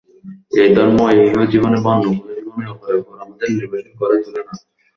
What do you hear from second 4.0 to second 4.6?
করে তোলে না।